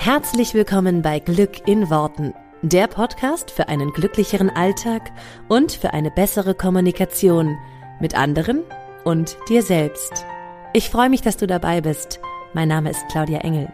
[0.00, 5.10] Herzlich willkommen bei Glück in Worten, der Podcast für einen glücklicheren Alltag
[5.48, 7.58] und für eine bessere Kommunikation
[8.00, 8.62] mit anderen
[9.04, 10.24] und dir selbst.
[10.72, 12.20] Ich freue mich, dass du dabei bist.
[12.54, 13.72] Mein Name ist Claudia Engel.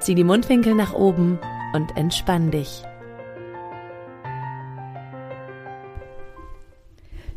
[0.00, 1.40] Zieh die Mundwinkel nach oben
[1.72, 2.82] und entspann dich.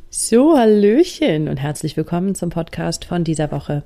[0.09, 3.83] So, Hallöchen und herzlich willkommen zum Podcast von dieser Woche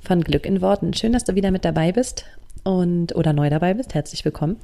[0.00, 0.94] von Glück in Worten.
[0.94, 2.26] Schön, dass du wieder mit dabei bist
[2.64, 4.56] und oder neu dabei bist, herzlich willkommen.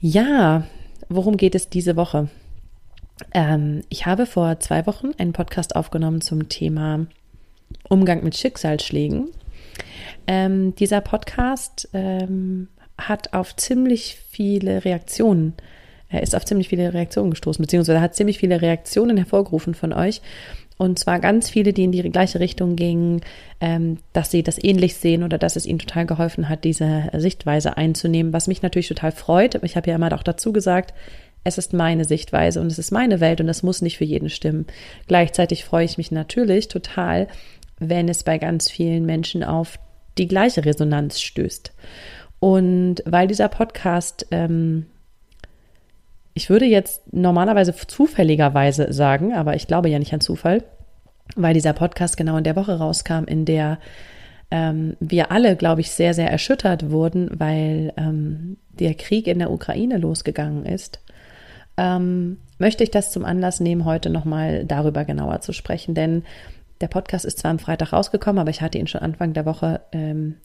[0.00, 0.64] Ja,
[1.08, 2.28] worum geht es diese Woche?
[3.34, 7.06] Ähm, ich habe vor zwei Wochen einen Podcast aufgenommen zum Thema
[7.88, 9.28] Umgang mit Schicksalsschlägen.
[10.26, 15.54] Ähm, dieser Podcast ähm, hat auf ziemlich viele Reaktionen,
[16.08, 20.20] er ist auf ziemlich viele Reaktionen gestoßen, beziehungsweise hat ziemlich viele Reaktionen hervorgerufen von euch.
[20.78, 23.20] Und zwar ganz viele, die in die gleiche Richtung gingen,
[23.60, 27.76] ähm, dass sie das ähnlich sehen oder dass es ihnen total geholfen hat, diese Sichtweise
[27.76, 29.62] einzunehmen, was mich natürlich total freut.
[29.62, 30.94] Ich habe ja immer auch dazu gesagt,
[31.44, 34.30] es ist meine Sichtweise und es ist meine Welt und es muss nicht für jeden
[34.30, 34.66] stimmen.
[35.08, 37.28] Gleichzeitig freue ich mich natürlich total,
[37.78, 39.78] wenn es bei ganz vielen Menschen auf
[40.18, 41.72] die gleiche Resonanz stößt.
[42.38, 44.86] Und weil dieser Podcast ähm,
[46.34, 50.64] ich würde jetzt normalerweise zufälligerweise sagen, aber ich glaube ja nicht an Zufall,
[51.36, 53.78] weil dieser Podcast genau in der Woche rauskam, in der
[54.50, 59.50] ähm, wir alle, glaube ich, sehr, sehr erschüttert wurden, weil ähm, der Krieg in der
[59.50, 61.00] Ukraine losgegangen ist.
[61.78, 66.24] Ähm, möchte ich das zum Anlass nehmen, heute nochmal darüber genauer zu sprechen, denn
[66.82, 69.80] der Podcast ist zwar am Freitag rausgekommen, aber ich hatte ihn schon Anfang der Woche
[69.92, 70.36] ähm,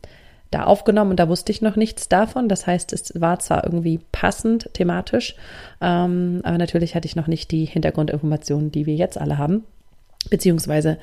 [0.52, 2.50] da aufgenommen und da wusste ich noch nichts davon.
[2.50, 5.36] Das heißt, es war zwar irgendwie passend thematisch,
[5.82, 9.64] ähm, aber natürlich hatte ich noch nicht die Hintergrundinformationen, die wir jetzt alle haben,
[10.30, 10.98] beziehungsweise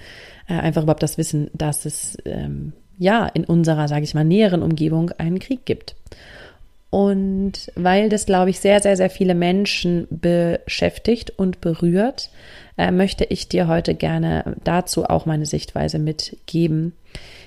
[0.49, 4.63] äh, einfach überhaupt das Wissen, dass es ähm, ja in unserer, sage ich mal, näheren
[4.63, 5.97] Umgebung einen Krieg gibt.
[6.95, 12.31] Und weil das, glaube ich, sehr, sehr, sehr viele Menschen beschäftigt und berührt,
[12.79, 16.93] äh, möchte ich dir heute gerne dazu auch meine Sichtweise mitgeben.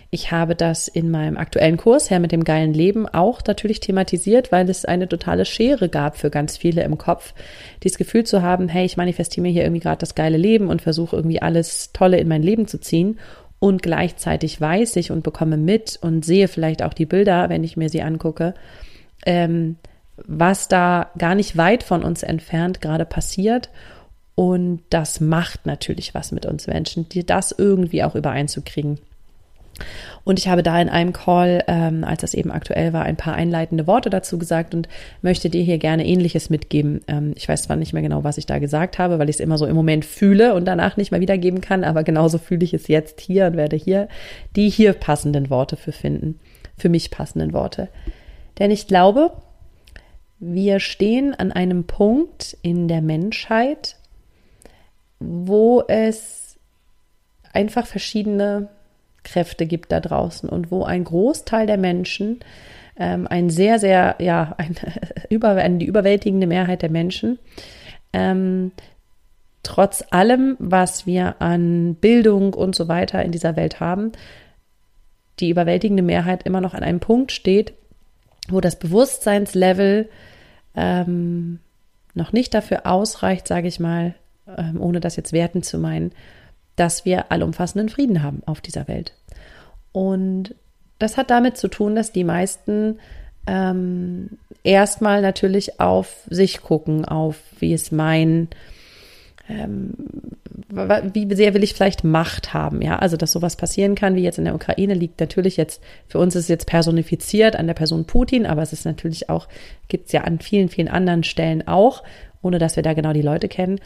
[0.09, 4.53] Ich habe das in meinem aktuellen Kurs, Herr mit dem geilen Leben, auch natürlich thematisiert,
[4.53, 7.33] weil es eine totale Schere gab für ganz viele im Kopf,
[7.83, 10.81] dieses Gefühl zu haben, hey, ich manifestiere mir hier irgendwie gerade das geile Leben und
[10.81, 13.19] versuche irgendwie alles Tolle in mein Leben zu ziehen.
[13.59, 17.75] Und gleichzeitig weiß ich und bekomme mit und sehe vielleicht auch die Bilder, wenn ich
[17.75, 18.53] mir sie angucke,
[19.25, 19.75] ähm,
[20.25, 23.69] was da gar nicht weit von uns entfernt gerade passiert.
[24.35, 28.99] Und das macht natürlich was mit uns Menschen, dir das irgendwie auch übereinzukriegen.
[30.23, 33.35] Und ich habe da in einem Call, ähm, als das eben aktuell war, ein paar
[33.35, 34.89] einleitende Worte dazu gesagt und
[35.21, 37.01] möchte dir hier gerne Ähnliches mitgeben.
[37.07, 39.39] Ähm, ich weiß zwar nicht mehr genau, was ich da gesagt habe, weil ich es
[39.39, 42.73] immer so im Moment fühle und danach nicht mehr wiedergeben kann, aber genauso fühle ich
[42.73, 44.09] es jetzt hier und werde hier
[44.55, 46.39] die hier passenden Worte für finden,
[46.77, 47.89] für mich passenden Worte.
[48.59, 49.31] Denn ich glaube,
[50.39, 53.95] wir stehen an einem Punkt in der Menschheit,
[55.19, 56.57] wo es
[57.53, 58.69] einfach verschiedene
[59.27, 62.39] Kräfte gibt da draußen und wo ein Großteil der Menschen,
[62.97, 64.75] ähm, ein sehr, sehr, ja, ein,
[65.29, 67.37] über, die überwältigende Mehrheit der Menschen,
[68.13, 68.71] ähm,
[69.63, 74.13] trotz allem, was wir an Bildung und so weiter in dieser Welt haben,
[75.39, 77.73] die überwältigende Mehrheit immer noch an einem Punkt steht,
[78.49, 80.09] wo das Bewusstseinslevel
[80.75, 81.59] ähm,
[82.13, 84.15] noch nicht dafür ausreicht, sage ich mal,
[84.57, 86.13] ähm, ohne das jetzt werten zu meinen,
[86.77, 89.13] dass wir allumfassenden Frieden haben auf dieser Welt.
[89.91, 90.55] Und
[90.99, 92.99] das hat damit zu tun, dass die meisten
[93.45, 98.49] ähm, erstmal natürlich auf sich gucken, auf wie es mein,
[99.49, 99.93] ähm,
[100.69, 104.37] wie sehr will ich vielleicht Macht haben, ja, also dass sowas passieren kann, wie jetzt
[104.37, 108.05] in der Ukraine, liegt natürlich jetzt, für uns ist es jetzt personifiziert an der Person
[108.05, 109.47] Putin, aber es ist natürlich auch,
[109.87, 112.03] gibt es ja an vielen, vielen anderen Stellen auch,
[112.41, 113.79] ohne dass wir da genau die Leute kennen,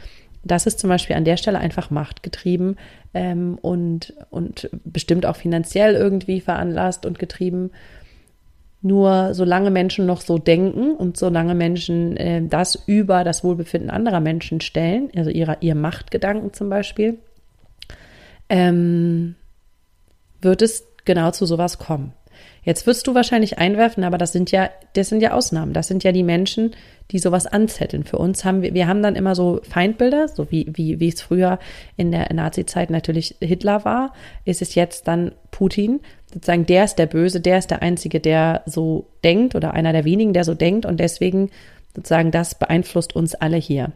[0.44, 2.78] das ist zum Beispiel an der Stelle einfach machtgetrieben
[3.14, 7.72] ähm, und, und bestimmt auch finanziell irgendwie veranlasst und getrieben.
[8.82, 14.20] Nur solange Menschen noch so denken und solange Menschen äh, das über das Wohlbefinden anderer
[14.20, 17.20] Menschen stellen, also ihre, ihr Machtgedanken zum Beispiel,
[18.50, 19.36] ähm,
[20.42, 22.14] wird es genau zu sowas kommen.
[22.64, 25.74] Jetzt wirst du wahrscheinlich einwerfen, aber das sind ja, das sind ja Ausnahmen.
[25.74, 26.76] Das sind ja die Menschen,
[27.10, 28.04] die sowas anzetteln.
[28.04, 31.22] Für uns haben wir, wir haben dann immer so Feindbilder, so wie, wie, wie es
[31.22, 31.58] früher
[31.98, 34.14] in der Nazi-Zeit natürlich Hitler war,
[34.46, 36.02] ist es jetzt dann Putin.
[36.32, 40.06] Sozusagen, der ist der Böse, der ist der Einzige, der so denkt oder einer der
[40.06, 41.50] wenigen, der so denkt und deswegen
[41.96, 43.92] sozusagen das beeinflusst uns alle hier.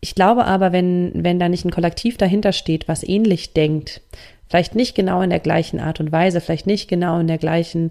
[0.00, 4.00] Ich glaube aber, wenn, wenn da nicht ein Kollektiv dahinter steht, was ähnlich denkt,
[4.52, 7.90] Vielleicht nicht genau in der gleichen Art und Weise, vielleicht nicht genau in der gleichen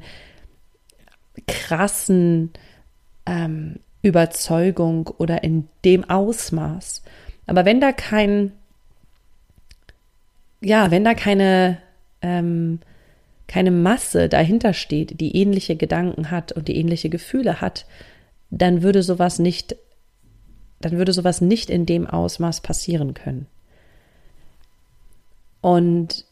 [1.48, 2.52] krassen
[3.25, 7.02] ähm, Überzeugung oder in dem Ausmaß.
[7.48, 8.52] Aber wenn da kein,
[10.62, 11.80] ja, wenn da keine,
[12.22, 12.80] ähm,
[13.48, 17.88] keine Masse dahinter steht, die ähnliche Gedanken hat und die ähnliche Gefühle hat,
[18.52, 19.78] dann würde sowas nicht,
[20.80, 23.48] dann würde sowas nicht in dem Ausmaß passieren können.
[25.62, 26.25] Und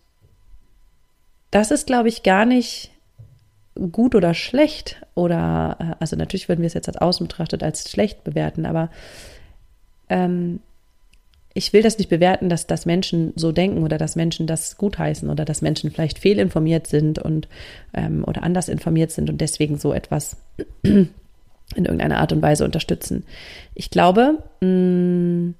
[1.52, 2.92] das ist, glaube ich, gar nicht
[3.92, 7.90] gut oder schlecht oder, äh, also natürlich würden wir es jetzt als außen betrachtet als
[7.90, 8.90] schlecht bewerten, aber
[10.10, 10.60] ähm,
[11.54, 15.30] ich will das nicht bewerten, dass, dass Menschen so denken oder dass Menschen das gutheißen
[15.30, 17.48] oder dass Menschen vielleicht fehlinformiert sind und
[17.94, 20.38] ähm, oder anders informiert sind und deswegen so etwas
[20.84, 21.10] in
[21.76, 23.24] irgendeiner Art und Weise unterstützen.
[23.74, 25.56] Ich glaube, mh, mm,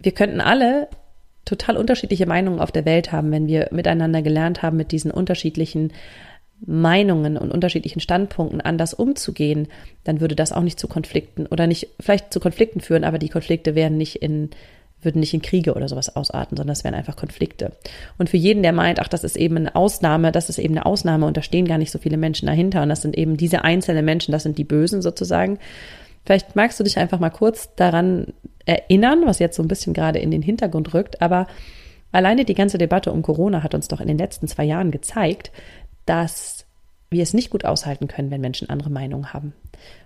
[0.00, 0.88] wir könnten alle
[1.48, 5.92] total unterschiedliche Meinungen auf der Welt haben, wenn wir miteinander gelernt haben, mit diesen unterschiedlichen
[6.60, 9.68] Meinungen und unterschiedlichen Standpunkten anders umzugehen,
[10.04, 13.28] dann würde das auch nicht zu Konflikten oder nicht, vielleicht zu Konflikten führen, aber die
[13.28, 14.50] Konflikte wären nicht in,
[15.00, 17.72] würden nicht in Kriege oder sowas ausarten, sondern es wären einfach Konflikte.
[18.18, 20.84] Und für jeden, der meint, ach, das ist eben eine Ausnahme, das ist eben eine
[20.84, 23.62] Ausnahme und da stehen gar nicht so viele Menschen dahinter und das sind eben diese
[23.62, 25.58] einzelnen Menschen, das sind die Bösen sozusagen.
[26.26, 28.34] Vielleicht magst du dich einfach mal kurz daran
[28.68, 31.46] erinnern, was jetzt so ein bisschen gerade in den Hintergrund rückt, aber
[32.12, 35.50] alleine die ganze Debatte um Corona hat uns doch in den letzten zwei Jahren gezeigt,
[36.04, 36.66] dass
[37.10, 39.54] wir es nicht gut aushalten können, wenn Menschen andere Meinungen haben,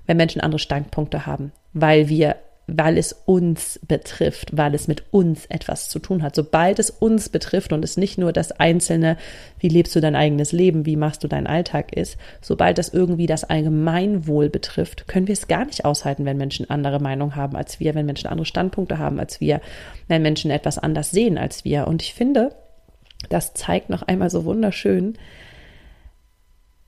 [0.07, 2.37] wenn Menschen andere Standpunkte haben, weil wir,
[2.79, 6.35] weil es uns betrifft, weil es mit uns etwas zu tun hat.
[6.35, 9.17] Sobald es uns betrifft und es nicht nur das einzelne,
[9.59, 13.27] wie lebst du dein eigenes Leben, wie machst du deinen Alltag ist, sobald das irgendwie
[13.27, 17.81] das Allgemeinwohl betrifft, können wir es gar nicht aushalten, wenn Menschen andere Meinungen haben als
[17.81, 19.61] wir, wenn Menschen andere Standpunkte haben als wir,
[20.09, 21.87] wenn Menschen etwas anders sehen als wir.
[21.87, 22.55] Und ich finde,
[23.29, 25.15] das zeigt noch einmal so wunderschön,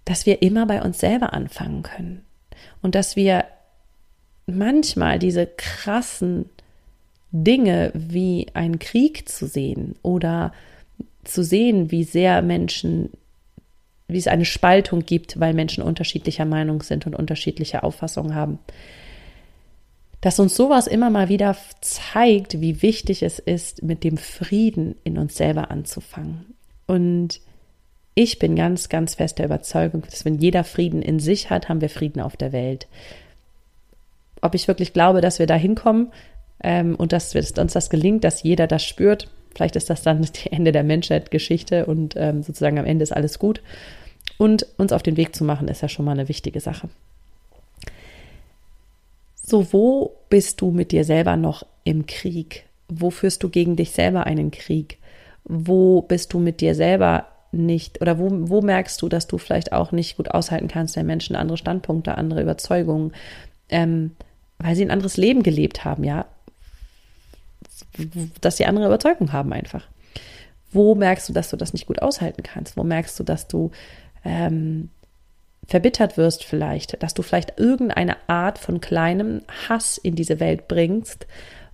[0.04, 2.24] dass wir immer bei uns selber anfangen können
[2.82, 3.44] und dass wir
[4.46, 6.50] manchmal diese krassen
[7.32, 10.52] Dinge wie einen Krieg zu sehen oder
[11.24, 13.10] zu sehen, wie sehr Menschen,
[14.08, 18.58] wie es eine Spaltung gibt, weil Menschen unterschiedlicher Meinung sind und unterschiedliche Auffassungen haben.
[20.20, 25.18] Dass uns sowas immer mal wieder zeigt, wie wichtig es ist, mit dem Frieden in
[25.18, 26.54] uns selber anzufangen.
[26.86, 27.40] Und
[28.14, 31.80] ich bin ganz, ganz fest der Überzeugung, dass wenn jeder Frieden in sich hat, haben
[31.80, 32.86] wir Frieden auf der Welt.
[34.44, 36.12] Ob ich wirklich glaube, dass wir da hinkommen
[36.62, 40.32] ähm, und dass uns das gelingt, dass jeder das spürt, vielleicht ist das dann das
[40.50, 43.62] Ende der Menschheitsgeschichte und ähm, sozusagen am Ende ist alles gut.
[44.36, 46.90] Und uns auf den Weg zu machen, ist ja schon mal eine wichtige Sache.
[49.34, 52.66] So, wo bist du mit dir selber noch im Krieg?
[52.88, 54.98] Wo führst du gegen dich selber einen Krieg?
[55.44, 59.72] Wo bist du mit dir selber nicht oder wo, wo merkst du, dass du vielleicht
[59.72, 63.12] auch nicht gut aushalten kannst, wenn Menschen andere Standpunkte, andere Überzeugungen,
[63.70, 64.10] ähm,
[64.58, 66.26] weil sie ein anderes Leben gelebt haben, ja,
[68.40, 69.86] dass sie andere Überzeugungen haben einfach.
[70.72, 72.76] Wo merkst du, dass du das nicht gut aushalten kannst?
[72.76, 73.70] Wo merkst du, dass du
[74.24, 74.90] ähm,
[75.66, 81.26] verbittert wirst vielleicht, dass du vielleicht irgendeine Art von kleinem Hass in diese Welt bringst,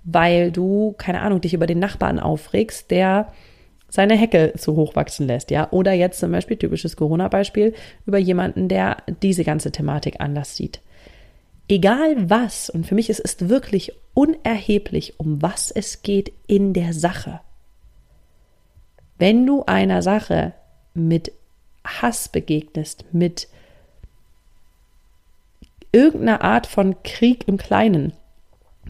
[0.05, 3.33] weil du, keine Ahnung, dich über den Nachbarn aufregst, der
[3.89, 5.69] seine Hecke zu hoch wachsen lässt, ja.
[5.73, 7.75] Oder jetzt zum Beispiel, typisches Corona-Beispiel,
[8.07, 10.81] über jemanden, der diese ganze Thematik anders sieht.
[11.71, 16.93] Egal was, und für mich ist es wirklich unerheblich, um was es geht in der
[16.93, 17.41] Sache.
[19.19, 20.53] Wenn du einer Sache
[20.95, 21.31] mit
[21.85, 23.47] Hass begegnest, mit
[25.93, 28.15] irgendeiner Art von Krieg im Kleinen,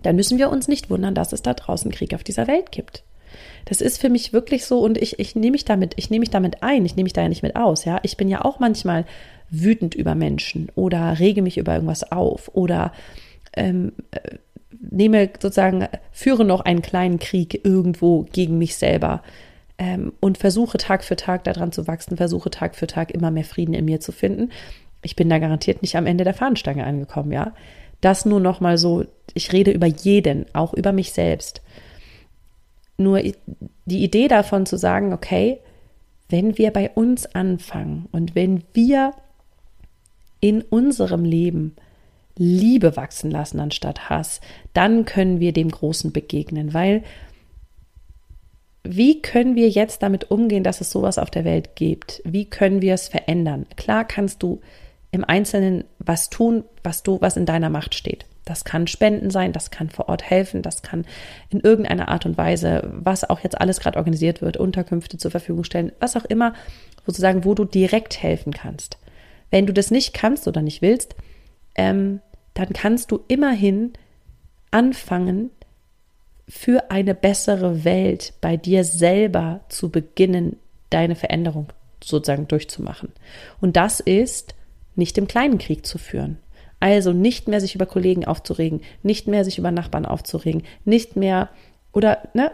[0.03, 3.03] dann müssen wir uns nicht wundern, dass es da draußen Krieg auf dieser Welt gibt.
[3.65, 6.31] Das ist für mich wirklich so und ich, ich nehme mich damit, ich nehme mich
[6.31, 8.01] damit ein, ich nehme mich da ja nicht mit aus, ja.
[8.03, 9.05] Ich bin ja auch manchmal
[9.51, 12.93] wütend über Menschen oder rege mich über irgendwas auf oder
[13.55, 14.37] ähm, äh,
[14.91, 19.23] nehme sozusagen, führe noch einen kleinen Krieg irgendwo gegen mich selber
[19.79, 23.45] ähm, und versuche Tag für Tag daran zu wachsen, versuche Tag für Tag immer mehr
[23.45, 24.51] Frieden in mir zu finden.
[25.03, 27.53] Ich bin da garantiert nicht am Ende der Fahnenstange angekommen, ja.
[28.01, 31.61] Das nur noch mal so, ich rede über jeden, auch über mich selbst.
[33.01, 33.23] Nur
[33.87, 35.59] die Idee davon zu sagen, okay,
[36.29, 39.13] wenn wir bei uns anfangen und wenn wir
[40.41, 41.75] in unserem Leben
[42.37, 44.41] Liebe wachsen lassen anstatt Hass,
[44.75, 47.03] dann können wir dem Großen begegnen, weil
[48.83, 52.21] wie können wir jetzt damit umgehen, dass es sowas auf der Welt gibt?
[52.25, 53.67] Wie können wir es verändern?
[53.77, 54.61] Klar kannst du
[55.11, 58.27] im Einzelnen was tun, was du, was in deiner Macht steht.
[58.51, 61.07] Das kann Spenden sein, das kann vor Ort helfen, das kann
[61.51, 65.63] in irgendeiner Art und Weise, was auch jetzt alles gerade organisiert wird, Unterkünfte zur Verfügung
[65.63, 66.55] stellen, was auch immer,
[67.07, 68.99] sozusagen, wo du direkt helfen kannst.
[69.53, 71.15] Wenn du das nicht kannst oder nicht willst,
[71.77, 72.21] ähm,
[72.55, 73.93] dann kannst du immerhin
[74.73, 75.51] anfangen,
[76.49, 80.57] für eine bessere Welt bei dir selber zu beginnen,
[80.91, 81.69] deine Veränderung
[82.03, 83.13] sozusagen durchzumachen.
[83.61, 84.57] Und das ist
[84.97, 86.39] nicht im kleinen Krieg zu führen.
[86.81, 91.51] Also nicht mehr sich über Kollegen aufzuregen, nicht mehr sich über Nachbarn aufzuregen, nicht mehr
[91.93, 92.51] oder ne,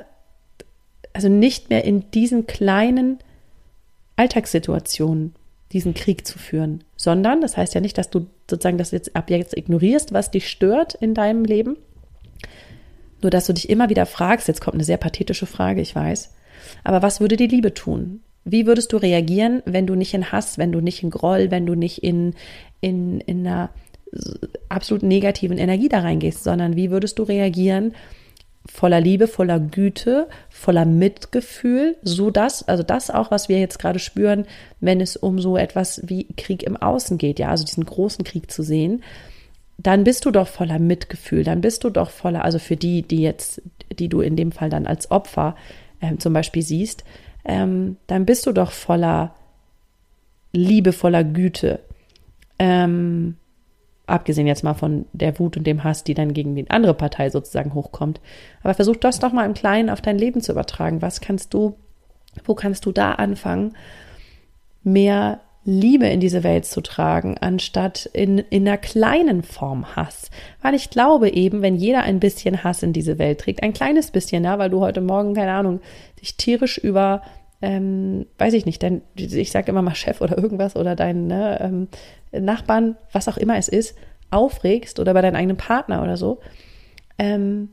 [1.12, 3.18] also nicht mehr in diesen kleinen
[4.16, 5.34] Alltagssituationen
[5.72, 9.30] diesen Krieg zu führen, sondern das heißt ja nicht, dass du sozusagen das jetzt ab
[9.30, 11.76] jetzt ignorierst, was dich stört in deinem Leben,
[13.22, 16.32] nur dass du dich immer wieder fragst, jetzt kommt eine sehr pathetische Frage, ich weiß,
[16.84, 18.20] aber was würde die Liebe tun?
[18.44, 21.66] Wie würdest du reagieren, wenn du nicht in Hass, wenn du nicht in Groll, wenn
[21.66, 22.34] du nicht in,
[22.80, 23.70] in, in einer
[24.68, 27.94] absolut negativen Energie da reingehst, sondern wie würdest du reagieren,
[28.70, 33.98] voller Liebe, voller Güte, voller Mitgefühl, so dass, also das auch, was wir jetzt gerade
[33.98, 34.46] spüren,
[34.80, 38.50] wenn es um so etwas wie Krieg im Außen geht, ja, also diesen großen Krieg
[38.50, 39.02] zu sehen,
[39.78, 43.22] dann bist du doch voller Mitgefühl, dann bist du doch voller, also für die, die
[43.22, 43.62] jetzt,
[43.98, 45.54] die du in dem Fall dann als Opfer
[46.00, 47.04] ähm, zum Beispiel siehst,
[47.44, 49.34] ähm, dann bist du doch voller
[50.52, 51.80] Liebe, voller Güte.
[52.58, 53.36] Ähm,
[54.06, 57.30] abgesehen jetzt mal von der Wut und dem Hass, die dann gegen die andere Partei
[57.30, 58.20] sozusagen hochkommt.
[58.62, 61.02] Aber versuch das doch mal im Kleinen auf dein Leben zu übertragen.
[61.02, 61.76] Was kannst du,
[62.44, 63.74] wo kannst du da anfangen,
[64.84, 70.30] mehr Liebe in diese Welt zu tragen, anstatt in, in einer kleinen Form Hass.
[70.62, 74.12] Weil ich glaube eben, wenn jeder ein bisschen Hass in diese Welt trägt, ein kleines
[74.12, 75.80] bisschen, ja, weil du heute Morgen, keine Ahnung,
[76.22, 77.22] dich tierisch über,
[77.62, 81.58] ähm, weiß ich nicht, dein, ich sage immer mal Chef oder irgendwas oder deinen ne,
[81.60, 81.88] ähm,
[82.32, 83.96] Nachbarn, was auch immer es ist,
[84.30, 86.40] aufregst oder bei deinem eigenen Partner oder so,
[87.18, 87.70] ähm,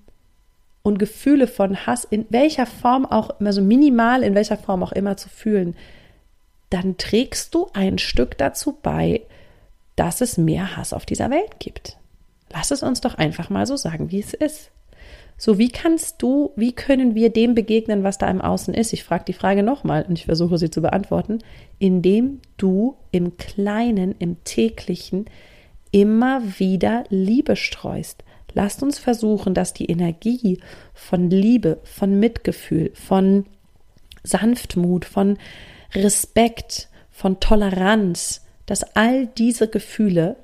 [0.83, 4.91] und Gefühle von Hass in welcher Form auch immer, so minimal in welcher Form auch
[4.91, 5.75] immer zu fühlen,
[6.69, 9.21] dann trägst du ein Stück dazu bei,
[9.95, 11.97] dass es mehr Hass auf dieser Welt gibt.
[12.51, 14.71] Lass es uns doch einfach mal so sagen, wie es ist.
[15.37, 18.93] So, wie kannst du, wie können wir dem begegnen, was da im Außen ist?
[18.93, 21.39] Ich frage die Frage nochmal und ich versuche sie zu beantworten,
[21.79, 25.25] indem du im Kleinen, im täglichen
[25.91, 28.23] immer wieder Liebe streust.
[28.53, 30.59] Lasst uns versuchen, dass die Energie
[30.93, 33.45] von Liebe, von Mitgefühl, von
[34.23, 35.37] Sanftmut, von
[35.93, 40.37] Respekt, von Toleranz, dass all diese Gefühle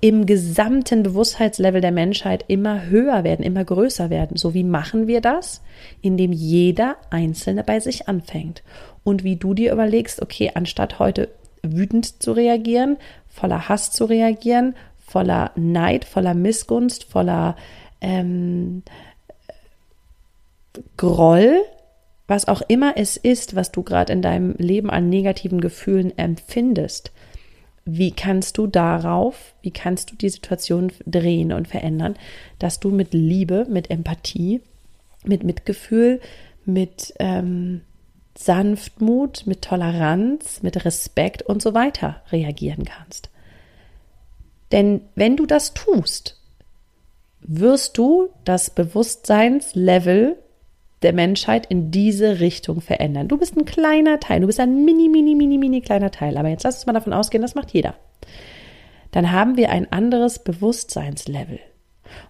[0.00, 4.36] im gesamten Bewusstheitslevel der Menschheit immer höher werden, immer größer werden.
[4.36, 5.62] So wie machen wir das?
[6.00, 8.62] Indem jeder Einzelne bei sich anfängt.
[9.04, 11.28] Und wie du dir überlegst, okay, anstatt heute
[11.62, 12.96] wütend zu reagieren,
[13.28, 17.56] voller Hass zu reagieren, voller Neid, voller Missgunst, voller
[18.00, 18.82] ähm,
[20.96, 21.60] Groll,
[22.26, 27.10] was auch immer es ist, was du gerade in deinem Leben an negativen Gefühlen empfindest,
[27.84, 32.16] wie kannst du darauf, wie kannst du die Situation drehen und verändern,
[32.58, 34.60] dass du mit Liebe, mit Empathie,
[35.24, 36.20] mit Mitgefühl,
[36.64, 37.82] mit ähm,
[38.36, 43.30] Sanftmut, mit Toleranz, mit Respekt und so weiter reagieren kannst.
[44.72, 46.40] Denn wenn du das tust,
[47.40, 50.36] wirst du das Bewusstseinslevel
[51.02, 53.28] der Menschheit in diese Richtung verändern.
[53.28, 56.36] Du bist ein kleiner Teil, du bist ein mini, mini, mini, mini kleiner Teil.
[56.36, 57.94] Aber jetzt lass uns mal davon ausgehen, das macht jeder.
[59.10, 61.58] Dann haben wir ein anderes Bewusstseinslevel.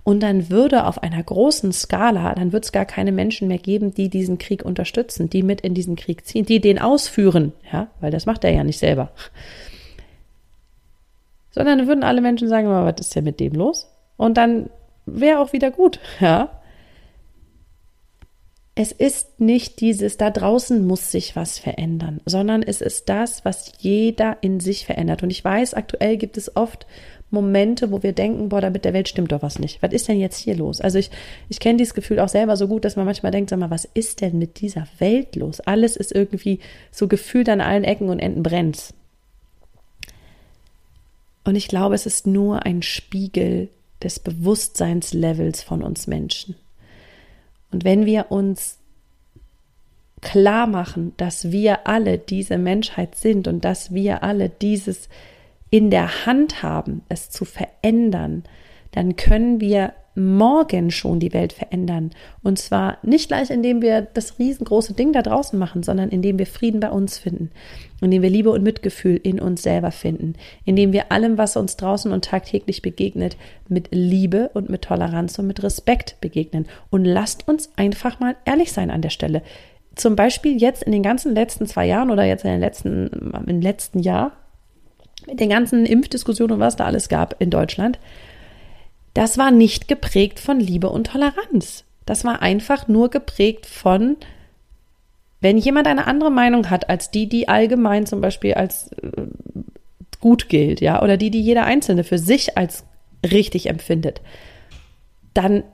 [0.04, 3.94] Und dann würde auf einer großen Skala, dann wird es gar keine Menschen mehr geben,
[3.94, 8.10] die diesen Krieg unterstützen, die mit in diesen Krieg ziehen, die den ausführen, ja, weil
[8.10, 9.10] das macht er ja nicht selber.
[11.50, 13.90] Sondern würden alle Menschen sagen, was ist denn mit dem los?
[14.16, 14.70] Und dann
[15.06, 16.59] wäre auch wieder gut, ja.
[18.82, 23.72] Es ist nicht dieses, da draußen muss sich was verändern, sondern es ist das, was
[23.78, 25.22] jeder in sich verändert.
[25.22, 26.86] Und ich weiß, aktuell gibt es oft
[27.30, 29.82] Momente, wo wir denken, boah, da mit der Welt stimmt doch was nicht.
[29.82, 30.80] Was ist denn jetzt hier los?
[30.80, 31.10] Also ich,
[31.50, 33.84] ich kenne dieses Gefühl auch selber so gut, dass man manchmal denkt, sag mal, was
[33.84, 35.60] ist denn mit dieser Welt los?
[35.60, 36.60] Alles ist irgendwie
[36.90, 38.94] so gefühlt an allen Ecken und Enden brennt.
[41.44, 43.68] Und ich glaube, es ist nur ein Spiegel
[44.02, 46.54] des Bewusstseinslevels von uns Menschen.
[47.72, 48.78] Und wenn wir uns
[50.20, 55.08] klar machen, dass wir alle diese Menschheit sind und dass wir alle dieses
[55.70, 58.44] in der Hand haben, es zu verändern,
[58.92, 62.10] dann können wir morgen schon die Welt verändern.
[62.42, 66.46] Und zwar nicht gleich, indem wir das riesengroße Ding da draußen machen, sondern indem wir
[66.46, 67.50] Frieden bei uns finden,
[68.00, 72.12] indem wir Liebe und Mitgefühl in uns selber finden, indem wir allem, was uns draußen
[72.12, 73.36] und tagtäglich begegnet,
[73.68, 76.66] mit Liebe und mit Toleranz und mit Respekt begegnen.
[76.90, 79.42] Und lasst uns einfach mal ehrlich sein an der Stelle.
[79.94, 83.60] Zum Beispiel jetzt in den ganzen letzten zwei Jahren oder jetzt in den letzten, im
[83.60, 84.32] letzten Jahr
[85.26, 87.98] mit den ganzen Impfdiskussionen und was da alles gab in Deutschland,
[89.20, 91.84] das war nicht geprägt von Liebe und Toleranz.
[92.06, 94.16] Das war einfach nur geprägt von,
[95.42, 99.26] wenn jemand eine andere Meinung hat als die, die allgemein zum Beispiel als äh,
[100.20, 102.84] gut gilt, ja, oder die, die jeder Einzelne für sich als
[103.22, 104.22] richtig empfindet,
[105.34, 105.64] dann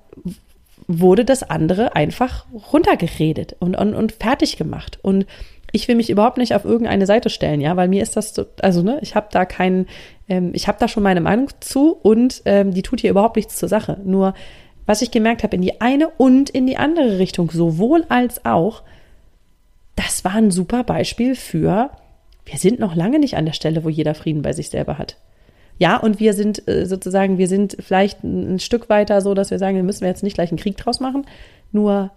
[0.89, 4.99] wurde das andere einfach runtergeredet und, und, und fertig gemacht.
[5.03, 5.25] Und
[5.77, 8.47] ich will mich überhaupt nicht auf irgendeine Seite stellen, ja, weil mir ist das so,
[8.61, 9.87] also ne, ich habe da keinen,
[10.29, 13.57] ähm, ich habe da schon meine Meinung zu und ähm, die tut hier überhaupt nichts
[13.57, 14.01] zur Sache.
[14.05, 14.35] Nur
[14.87, 18.83] was ich gemerkt habe, in die eine und in die andere Richtung, sowohl als auch,
[19.97, 21.91] das war ein super Beispiel für,
[22.45, 25.19] wir sind noch lange nicht an der Stelle, wo jeder Frieden bei sich selber hat.
[25.79, 29.59] Ja, und wir sind äh, sozusagen, wir sind vielleicht ein Stück weiter so, dass wir
[29.59, 31.27] sagen, wir müssen jetzt nicht gleich einen Krieg draus machen.
[31.71, 32.13] Nur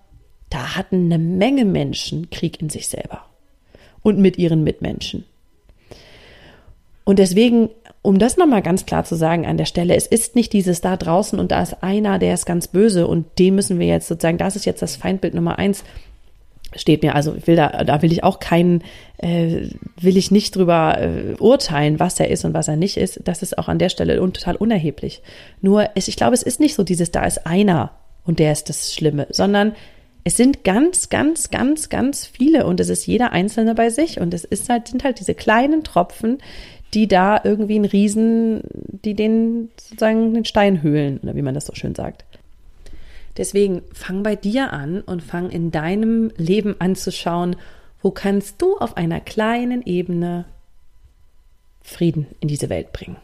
[0.50, 3.28] da hatten eine Menge Menschen Krieg in sich selber
[4.01, 5.25] und mit ihren Mitmenschen.
[7.03, 7.70] Und deswegen,
[8.03, 10.96] um das nochmal ganz klar zu sagen an der Stelle, es ist nicht dieses da
[10.96, 14.38] draußen und da ist einer, der ist ganz böse und dem müssen wir jetzt sozusagen,
[14.38, 15.84] das ist jetzt das Feindbild Nummer eins,
[16.75, 17.15] steht mir.
[17.15, 18.84] Also ich will da, da will ich auch keinen,
[19.18, 23.22] äh, will ich nicht drüber äh, urteilen, was er ist und was er nicht ist.
[23.24, 25.22] Das ist auch an der Stelle un total unerheblich.
[25.62, 27.91] Nur, es, ich glaube, es ist nicht so dieses, da ist einer
[28.24, 29.74] und der ist das Schlimme, sondern
[30.29, 34.31] es sind ganz, ganz, ganz, ganz viele und es ist jeder Einzelne bei sich und
[34.31, 36.38] es ist halt, sind halt diese kleinen Tropfen,
[36.93, 41.65] die da irgendwie einen Riesen, die den sozusagen den Stein höhlen, oder wie man das
[41.65, 42.25] so schön sagt.
[43.38, 47.55] Deswegen fang bei dir an und fang in deinem Leben anzuschauen,
[48.03, 50.45] wo kannst du auf einer kleinen Ebene
[51.81, 53.17] Frieden in diese Welt bringen,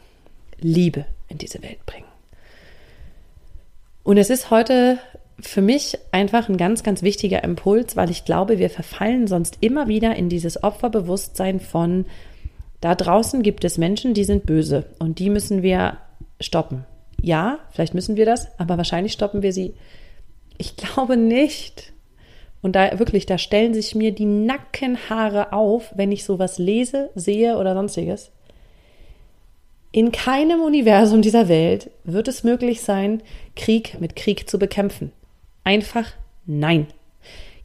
[0.57, 2.07] Liebe in diese Welt bringen.
[4.03, 4.97] Und es ist heute
[5.39, 9.88] für mich einfach ein ganz, ganz wichtiger Impuls, weil ich glaube, wir verfallen sonst immer
[9.88, 12.06] wieder in dieses Opferbewusstsein von,
[12.82, 15.98] da draußen gibt es Menschen, die sind böse und die müssen wir
[16.39, 16.86] stoppen.
[17.22, 19.74] Ja, vielleicht müssen wir das, aber wahrscheinlich stoppen wir sie
[20.58, 21.91] ich glaube nicht.
[22.62, 27.58] Und da wirklich, da stellen sich mir die Nackenhaare auf, wenn ich sowas lese, sehe
[27.58, 28.32] oder sonstiges.
[29.91, 33.21] In keinem Universum dieser Welt wird es möglich sein,
[33.56, 35.12] Krieg mit Krieg zu bekämpfen.
[35.65, 36.13] Einfach
[36.45, 36.88] nein.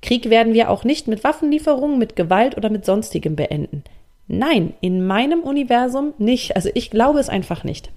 [0.03, 3.85] Krieg werden wir auch nicht mit Waffenlieferungen, mit Gewalt oder mit sonstigem beenden.
[4.27, 6.57] Nein, in meinem Universum nicht.
[6.57, 7.91] Also ich glaube es einfach nicht.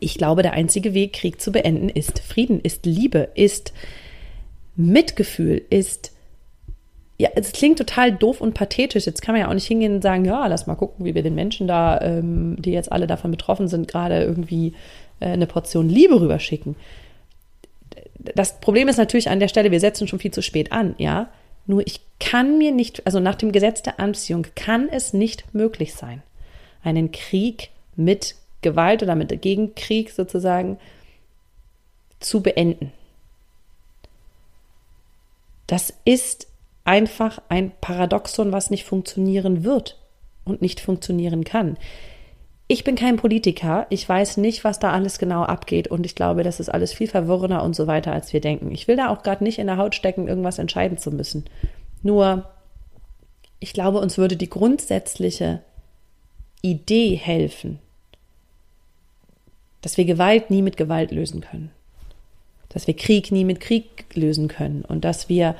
[0.00, 3.72] Ich glaube, der einzige Weg, Krieg zu beenden, ist Frieden, ist Liebe, ist
[4.76, 6.12] Mitgefühl ist,
[7.16, 9.06] ja, es klingt total doof und pathetisch.
[9.06, 11.22] Jetzt kann man ja auch nicht hingehen und sagen, ja, lass mal gucken, wie wir
[11.22, 14.74] den Menschen da, ähm, die jetzt alle davon betroffen sind, gerade irgendwie
[15.20, 16.74] äh, eine Portion Liebe rüberschicken.
[18.34, 21.28] Das Problem ist natürlich an der Stelle, wir setzen schon viel zu spät an, ja.
[21.66, 25.94] Nur ich kann mir nicht, also nach dem Gesetz der Anziehung kann es nicht möglich
[25.94, 26.22] sein,
[26.82, 30.78] einen Krieg mit Gewalt oder mit Gegenkrieg sozusagen
[32.20, 32.92] zu beenden.
[35.66, 36.48] Das ist
[36.84, 39.98] einfach ein Paradoxon, was nicht funktionieren wird
[40.44, 41.78] und nicht funktionieren kann.
[42.66, 45.88] Ich bin kein Politiker, ich weiß nicht, was da alles genau abgeht.
[45.88, 48.70] Und ich glaube, das ist alles viel verwirrender und so weiter, als wir denken.
[48.70, 51.44] Ich will da auch gerade nicht in der Haut stecken, irgendwas entscheiden zu müssen.
[52.02, 52.48] Nur,
[53.60, 55.60] ich glaube, uns würde die grundsätzliche
[56.62, 57.80] Idee helfen,
[59.82, 61.70] dass wir Gewalt nie mit Gewalt lösen können.
[62.70, 64.82] Dass wir Krieg nie mit Krieg lösen können.
[64.82, 65.54] Und dass wir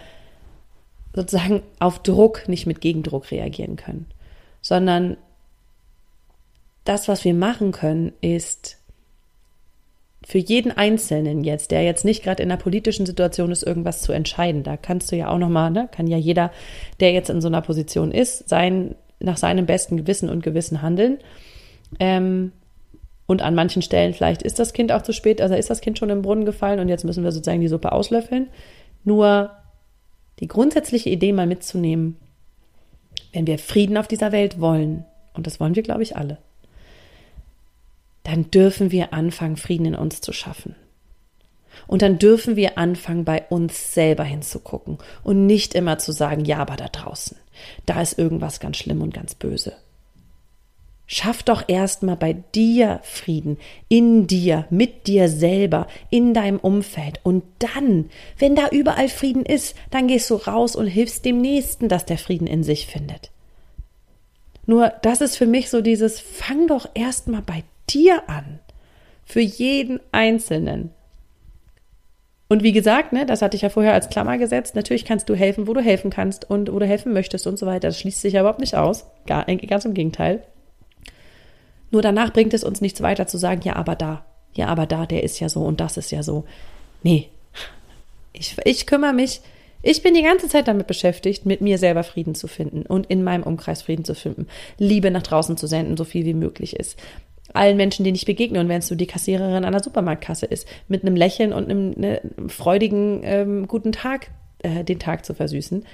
[1.15, 4.07] sozusagen auf Druck nicht mit Gegendruck reagieren können,
[4.63, 5.19] sondern
[6.85, 8.79] das, was wir machen können, ist
[10.27, 14.13] für jeden Einzelnen jetzt, der jetzt nicht gerade in einer politischen Situation ist, irgendwas zu
[14.13, 14.63] entscheiden.
[14.63, 16.51] Da kannst du ja auch nochmal, ne, kann ja jeder,
[17.01, 21.19] der jetzt in so einer Position ist, sein, nach seinem besten Gewissen und Gewissen handeln.
[22.01, 22.53] Ähm,
[23.27, 25.99] und an manchen Stellen vielleicht ist das Kind auch zu spät, also ist das Kind
[25.99, 28.49] schon im Brunnen gefallen und jetzt müssen wir sozusagen die Suppe auslöffeln.
[29.03, 29.51] Nur
[30.41, 32.17] die grundsätzliche Idee mal mitzunehmen,
[33.33, 36.39] wenn wir Frieden auf dieser Welt wollen, und das wollen wir, glaube ich, alle,
[38.25, 40.75] dann dürfen wir anfangen, Frieden in uns zu schaffen.
[41.87, 46.59] Und dann dürfen wir anfangen, bei uns selber hinzugucken und nicht immer zu sagen, ja,
[46.59, 47.37] aber da draußen,
[47.87, 49.75] da ist irgendwas ganz schlimm und ganz böse.
[51.07, 53.59] Schaff doch erstmal bei dir Frieden,
[53.89, 57.21] in dir, mit dir selber, in deinem Umfeld.
[57.23, 58.09] Und dann,
[58.39, 62.17] wenn da überall Frieden ist, dann gehst du raus und hilfst dem Nächsten, dass der
[62.17, 63.31] Frieden in sich findet.
[64.65, 68.61] Nur das ist für mich so dieses, fang doch erstmal bei dir an.
[69.25, 70.91] Für jeden Einzelnen.
[72.49, 74.75] Und wie gesagt, ne, das hatte ich ja vorher als Klammer gesetzt.
[74.75, 77.67] Natürlich kannst du helfen, wo du helfen kannst und wo du helfen möchtest und so
[77.67, 77.89] weiter.
[77.89, 79.07] Das schließt sich ja überhaupt nicht aus.
[79.27, 80.43] Gar, ganz im Gegenteil.
[81.91, 85.07] Nur danach bringt es uns nichts weiter zu sagen, ja, aber da, ja, aber da,
[85.07, 86.45] der ist ja so und das ist ja so.
[87.03, 87.29] Nee,
[88.33, 89.41] ich, ich kümmere mich,
[89.81, 93.23] ich bin die ganze Zeit damit beschäftigt, mit mir selber Frieden zu finden und in
[93.23, 96.99] meinem Umkreis Frieden zu finden, Liebe nach draußen zu senden, so viel wie möglich ist.
[97.55, 100.69] Allen Menschen, denen ich begegne und wenn es so die Kassiererin an der Supermarktkasse ist,
[100.89, 105.85] mit einem Lächeln und einem, ne, freudigen ähm, guten Tag äh, den Tag zu versüßen,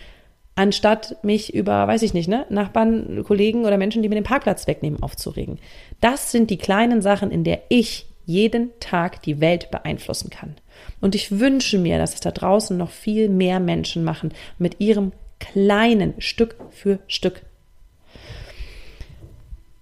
[0.56, 4.66] anstatt mich über, weiß ich nicht, ne, Nachbarn, Kollegen oder Menschen, die mir den Parkplatz
[4.66, 5.58] wegnehmen, aufzuregen.
[6.00, 10.56] Das sind die kleinen Sachen, in der ich jeden Tag die Welt beeinflussen kann.
[11.00, 15.12] Und ich wünsche mir, dass es da draußen noch viel mehr Menschen machen mit ihrem
[15.40, 17.42] kleinen Stück für Stück.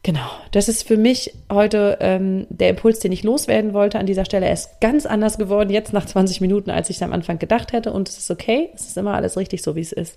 [0.08, 4.24] Genau, das ist für mich heute ähm, der Impuls, den ich loswerden wollte an dieser
[4.24, 4.46] Stelle.
[4.46, 7.74] Er ist ganz anders geworden jetzt nach 20 Minuten, als ich es am Anfang gedacht
[7.74, 7.92] hätte.
[7.92, 10.16] Und es ist okay, es ist immer alles richtig so, wie es ist.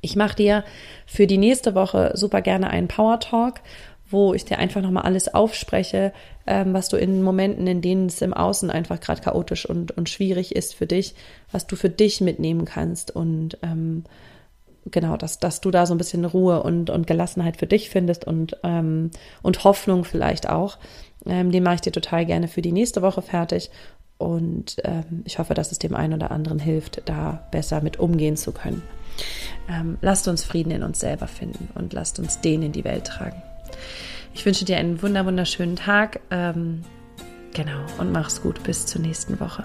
[0.00, 0.64] Ich mache dir
[1.04, 3.60] für die nächste Woche super gerne einen Power Talk
[4.12, 6.12] wo ich dir einfach nochmal alles aufspreche,
[6.46, 10.08] ähm, was du in Momenten, in denen es im Außen einfach gerade chaotisch und, und
[10.08, 11.14] schwierig ist für dich,
[11.50, 14.04] was du für dich mitnehmen kannst und ähm,
[14.90, 18.26] genau, dass, dass du da so ein bisschen Ruhe und, und Gelassenheit für dich findest
[18.26, 19.10] und, ähm,
[19.42, 20.78] und Hoffnung vielleicht auch.
[21.26, 23.70] Ähm, den mache ich dir total gerne für die nächste Woche fertig.
[24.18, 28.36] Und ähm, ich hoffe, dass es dem einen oder anderen hilft, da besser mit umgehen
[28.36, 28.82] zu können.
[29.68, 33.04] Ähm, lasst uns Frieden in uns selber finden und lasst uns den in die Welt
[33.04, 33.42] tragen.
[34.34, 36.20] Ich wünsche dir einen wunder wunderschönen Tag.
[36.30, 36.82] Ähm,
[37.52, 38.62] genau, und mach's gut.
[38.62, 39.64] Bis zur nächsten Woche.